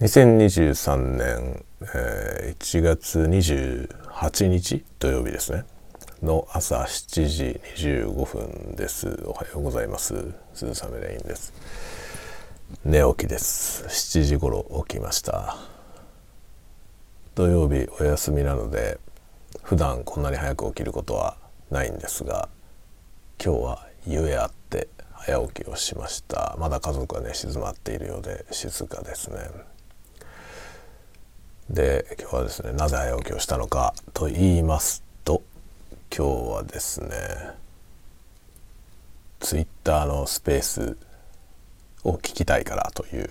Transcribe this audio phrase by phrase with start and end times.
[0.00, 5.64] 2023年、えー、1月28日土曜日ですね。
[6.22, 9.08] の朝7時25分です。
[9.26, 10.32] おはようございます。
[10.54, 11.52] 鈴雨レインです。
[12.84, 13.86] 寝起きです。
[13.86, 15.56] 7時頃起きました。
[17.34, 19.00] 土曜日お休みなので
[19.64, 21.36] 普段こんなに早く起きることは
[21.72, 22.48] ないんですが
[23.44, 26.54] 今日はゆえあって早起きをしました。
[26.60, 29.38] まだ家族はね静まっているようで静かですね。
[31.70, 35.42] で今日はですねなぜ早起きをしたのかと言いますと
[36.14, 37.10] 今日はですね
[39.40, 40.96] ツイッターのスペース
[42.04, 43.28] を聞きたいからという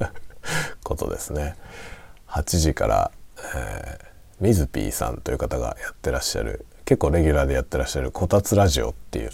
[0.82, 1.56] ことですね。
[2.28, 3.10] 8時から、
[3.54, 9.30] えー、ミズピーさんという方がやってらっしゃる結構レギュラーでやってらっしゃる「こたつラジオ」っていう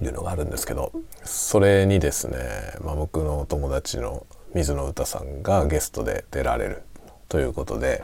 [0.00, 0.92] いうのがあるんですけど
[1.24, 2.38] それにですね、
[2.80, 6.82] まあ、僕のお友達の水野歌さんがゲストで出られる
[7.28, 8.02] ということで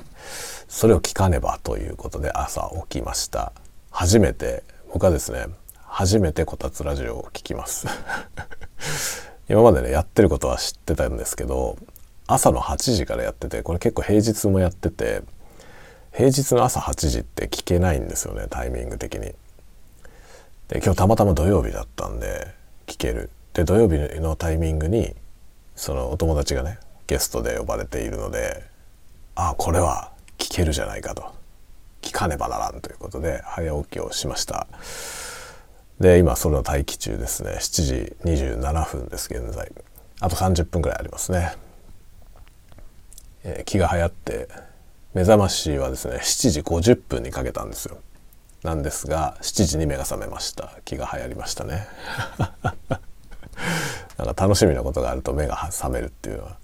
[0.69, 3.53] それを聞かねばということで朝起きました
[3.91, 5.47] 初めて僕はですね
[5.86, 7.86] 初めてこたつラジオを聞きます
[9.48, 11.77] 今までねやってることは知ってたんですけど
[12.27, 15.22] 朝の8時からやっててこれ結構平日もやってて
[16.12, 19.34] 平日の朝8時って聞けないんですよねタイミング的に。
[20.69, 22.55] で今日たまたま土曜日だったんで
[22.86, 23.30] 聞ける。
[23.52, 25.14] で土曜日のタイミングに
[25.77, 28.64] そのお友達がねゲストで呼ばれているので
[29.34, 31.34] あこれは聞けるじゃないかと。
[32.02, 34.66] 聞かねばならんということで早起きをしました。
[36.00, 37.56] で今それの待機中ですね。
[37.60, 39.72] 7時27分です現在。
[40.20, 41.56] あと30分ぐらいありますね、
[43.42, 44.48] えー、気が流行って
[45.12, 47.98] 目覚ましはですね7時50分にかけたんですよ。
[48.62, 50.72] なんですが7時に目が覚めました。
[50.84, 51.86] 気が流行りましたね。
[54.16, 56.56] なんか楽しみなことがあると目が覚めるっていうのは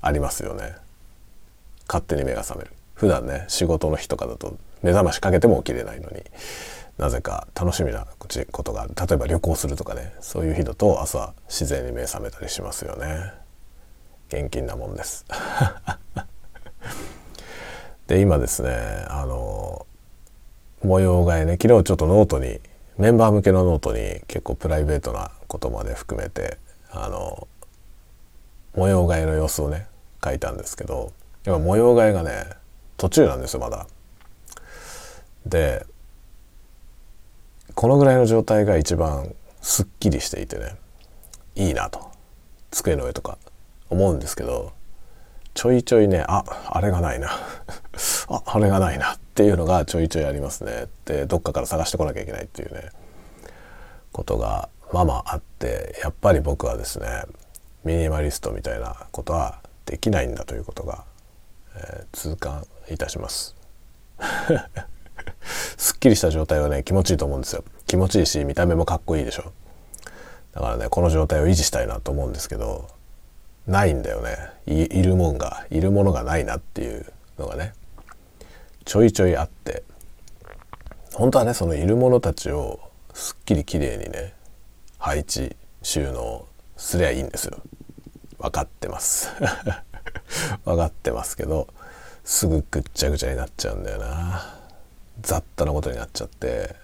[0.00, 0.74] ありますよね。
[1.88, 2.70] 勝手に目が覚める。
[2.94, 6.22] 普段ね仕事の日とかだと目覚ましかけても起きれないのに
[6.98, 8.06] なぜか楽しみな
[8.50, 13.32] ことがある例えば旅行するとかねそういう日だと朝自然に目覚めたりしますよね。
[14.28, 15.24] 現金なもんです。
[18.08, 18.70] で今ですね
[19.08, 19.86] あの
[20.82, 22.60] 模様替えね昨日ちょっとノートに
[22.96, 26.58] メンバー向けのノートに結構プライベートなことまで含めて
[26.90, 27.46] あの
[28.74, 29.86] 模様替えの様子をね
[30.22, 31.12] 書いたんですけど
[31.48, 32.44] 今模様替えがね
[32.98, 33.86] 途中なんですよまだ。
[35.46, 35.86] で
[37.74, 40.76] このぐらいの状態が一番すっきりしていてね
[41.54, 42.10] いいなと
[42.70, 43.38] 机の上とか
[43.88, 44.72] 思うんですけど
[45.54, 47.30] ちょいちょいねああれがないな
[48.28, 52.90] ああれがないなっていうのがちょいちょいありますねでどっかから探してこなきゃいけないっていうね
[54.12, 57.22] ことがまあまああってやっぱり僕はですね
[57.84, 61.04] ミニマリストみたいなことはできないんだということが
[61.78, 63.54] えー、痛感いたします。
[65.76, 67.64] すっきりした状態はね気持ちいいと思うんですよ。
[67.86, 69.52] 気持ちいいし見た目もかっこいいでしょ。
[70.52, 72.88] だからねこの状態を維持したいなと思うんですけど
[73.66, 74.36] ないんだよね。
[74.66, 77.06] いるもんがいるものがないなっていう
[77.38, 77.74] のがね
[78.84, 79.82] ちょいちょいあって。
[81.14, 82.78] 本当はねそのいるものたちを
[83.12, 84.34] すっきりきれいにね
[84.98, 86.46] 配置収納
[86.76, 87.58] すりゃいいんですよ。
[88.38, 89.30] 分かってます。
[90.64, 91.68] 分かってますけど
[92.24, 94.58] すぐぐっちゃぐちゃになっちゃうんだよな。
[95.20, 96.76] 雑多なことになっちゃって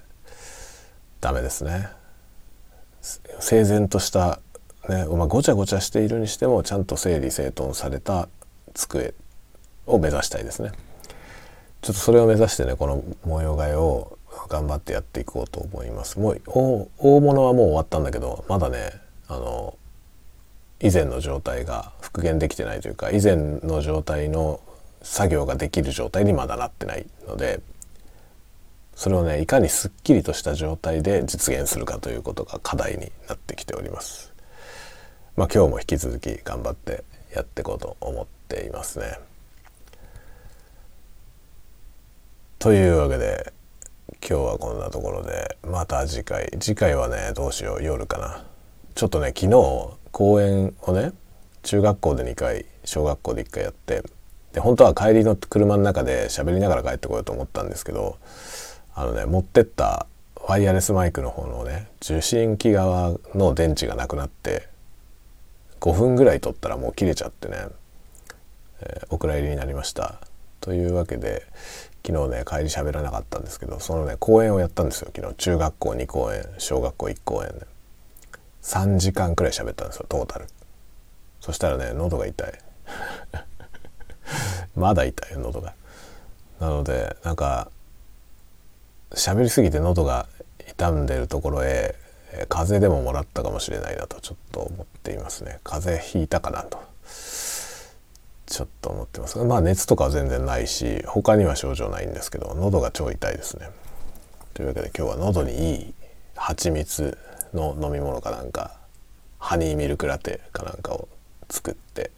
[1.20, 1.88] ダメですね。
[3.40, 4.40] 整然とした
[4.88, 8.28] ね、まあ、ごちゃごちゃしているにしてもちゃんと整理整頓された
[8.74, 9.14] 机
[9.86, 10.72] を目指したいですね。
[11.82, 14.18] ちょっとそれを目指してねこの模様替えを
[14.48, 16.18] 頑張ってやっていこうと思います。
[16.18, 16.40] もう
[16.98, 18.92] 大物はもう終わったんだけどまだね
[19.28, 19.76] あの
[20.80, 24.60] 以前の状態が復元できてないというか以前の状態の
[25.02, 27.60] 作業ができる状態にまだなってないので
[28.94, 34.32] それをねいかにすっきりとした状態で実現するかということが課題になってきております。
[35.36, 37.02] まあ、今日も引き続き頑張って
[37.34, 39.18] やっていこうと思っていますね。
[42.60, 43.52] というわけで
[44.26, 48.44] 今日はこんなところでまた次回次回はねどうしよう夜かな
[48.94, 51.12] ちょっとね昨日公演をね
[51.64, 54.04] 中学校で2回小学校で1回やって
[54.52, 58.16] で本当は帰りの車の中で喋りながら帰ってこようと思ったんですけど
[58.94, 60.06] あのね持ってった
[60.46, 64.68] ワイヤレスマイクの方のね受信機側の電池がなくなって
[65.80, 67.56] 5分ぐらい取ったらもう切れちゃってね、
[68.82, 70.20] えー、お蔵入りになりました。
[70.60, 71.44] というわけで
[72.06, 77.66] 昨日ね帰り喋らなかったんですけどそのね公演をやったんですよ昨日中学校2公演小学校1公演で、
[78.64, 80.46] 3時間くらい喋ったんですよトータル。
[81.40, 82.52] そしたらね喉が痛い。
[84.74, 85.74] まだ痛い喉が。
[86.60, 87.70] なのでなんか
[89.12, 90.26] 喋りすぎて喉が
[90.78, 91.94] 傷んでるところへ
[92.48, 95.60] 風邪でももらったかもしれないなとちょっと思っていますね。
[95.62, 96.78] 風邪ひいたかなと。
[98.46, 99.38] ちょっと思ってます。
[99.38, 103.68] まあ熱とかは全然ないし他には症状ないんですけど喉が超痛いですね。
[104.54, 105.94] というわけで今日は喉にいい
[106.34, 107.18] 蜂蜜
[107.54, 108.76] の飲み物かなんか
[109.38, 111.08] ハニーミルクラテかなんかを
[111.48, 112.10] 作って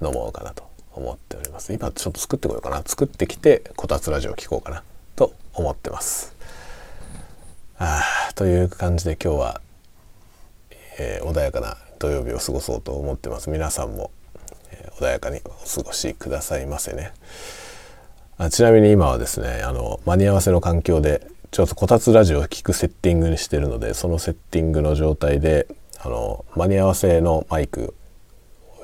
[0.00, 1.72] 飲もうかなと思っております。
[1.72, 2.82] 今ちょっと作ってこようかな。
[2.84, 4.82] 作ってきてこたつラジオ聞こうかな。
[5.16, 6.34] と思ってます。
[7.78, 8.02] あ
[8.34, 9.60] という感じで今日は、
[10.98, 13.50] えー、穏やかな土曜日を過ごそうと思ってます。
[13.50, 14.10] 皆さんも、
[14.70, 17.12] えー、穏やかにお過ごしくださいませね。
[18.38, 25.68] あちなみに今はですねあの間に合わせの環境でちょっとこたつラジオを聞くセッティングにしてるのでそのセッティングの状態で
[26.00, 27.94] あの間に合わせのマイク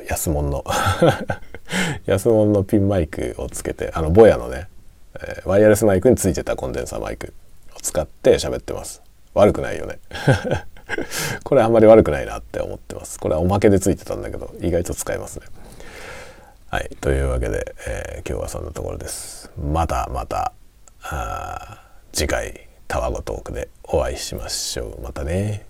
[0.07, 0.65] 安物の
[2.05, 4.69] 安物のピンマイクをつけてあのボヤのね、
[5.19, 7.33] えー、ワイヤレスマイクについてたコンデンサーマイク
[7.75, 9.01] を使って喋ってます。
[9.33, 9.99] 悪くないよね。
[11.45, 13.19] これあんまり悪くないなって思ってます。
[13.19, 15.47] これはおまけでついてたんだけど意外と使えますね。
[16.69, 16.91] はい。
[17.01, 19.51] というわけで、えー、今日はそんなところです。
[19.57, 20.53] またまた
[21.03, 21.88] あ
[22.19, 25.01] 次回タワゴトークでお会いしましょう。
[25.01, 25.65] またね。